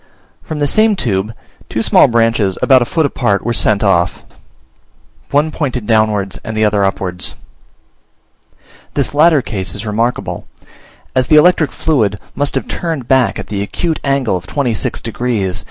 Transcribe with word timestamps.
From 0.41 0.57
this 0.57 0.71
same 0.73 0.95
tube, 0.95 1.31
two 1.69 1.83
small 1.83 2.07
branches, 2.07 2.57
about 2.63 2.81
a 2.81 2.85
foot 2.85 3.05
apart, 3.05 3.45
were 3.45 3.53
sent 3.53 3.83
off; 3.83 4.23
one 5.29 5.51
pointed 5.51 5.85
downwards, 5.85 6.39
and 6.43 6.57
the 6.57 6.65
other 6.65 6.83
upwards. 6.83 7.35
This 8.95 9.13
latter 9.13 9.43
case 9.43 9.75
is 9.75 9.85
remarkable, 9.85 10.47
as 11.15 11.27
the 11.27 11.35
electric 11.35 11.71
fluid 11.71 12.17
must 12.33 12.55
have 12.55 12.67
turned 12.67 13.07
back 13.07 13.37
at 13.37 13.45
the 13.45 13.61
acute 13.61 13.99
angle 14.03 14.35
of 14.35 14.47
26 14.47 15.01
degs. 15.01 15.59